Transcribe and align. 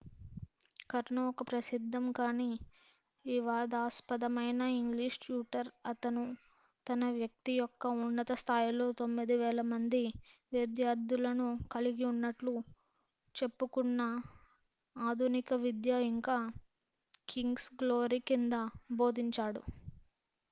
కర్నో 0.91 1.23
ఒక 1.29 1.43
ప్రసిద్దం 1.47 2.05
కానీ 2.11 2.47
వివాదాస్పదమైన 3.25 4.61
ఇంగ్లీష్ 4.77 5.17
ట్యూటర్ 5.19 5.69
అతను 5.85 6.23
తన 6.87 7.09
వృత్తి 7.11 7.53
యొక్క 7.55 7.91
ఉన్నత 7.99 8.31
స్థాయిలో 8.33 8.87
9,000 9.01 9.65
మంది 9.65 10.01
విద్యార్థులను 10.51 11.49
కలిగి 11.71 12.05
ఉన్నట్లు 12.05 12.53
చెప్పుకున్న 13.35 14.01
ఆధునిక 14.95 15.53
విద్య 15.63 15.99
ఇంకా 16.09 16.37
కింగ్స్ 17.27 17.69
గ్లోరీ 17.75 18.21
కింద 18.29 18.55
బోధించాడు 18.95 19.63